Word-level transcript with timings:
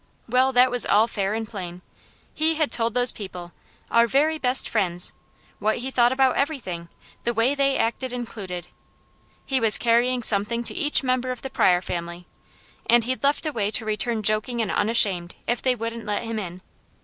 Well, 0.27 0.51
that 0.53 0.71
was 0.71 0.83
all 0.83 1.07
fair 1.07 1.35
and 1.35 1.47
plain. 1.47 1.83
He 2.33 2.55
had 2.55 2.71
told 2.71 2.95
those 2.95 3.11
people, 3.11 3.51
our 3.91 4.07
very 4.07 4.39
best 4.39 4.67
friends, 4.67 5.13
what 5.59 5.77
he 5.77 5.91
thought 5.91 6.11
about 6.11 6.37
everything, 6.37 6.89
the 7.23 7.35
way 7.35 7.53
they 7.53 7.77
acted 7.77 8.11
included. 8.11 8.69
He 9.45 9.59
was 9.59 9.77
carrying 9.77 10.23
something 10.23 10.63
to 10.63 10.73
each 10.73 11.03
member 11.03 11.29
of 11.31 11.43
the 11.43 11.51
Pryor 11.51 11.83
family, 11.83 12.25
and 12.89 13.03
he'd 13.03 13.21
left 13.21 13.45
a 13.45 13.51
way 13.51 13.69
to 13.69 13.85
return 13.85 14.23
joking 14.23 14.59
and 14.59 14.71
unashamed, 14.71 15.35
if 15.45 15.61
they 15.61 15.75
wouldn't 15.75 16.07
let 16.07 16.23
him 16.23 16.39
in. 16.39 16.61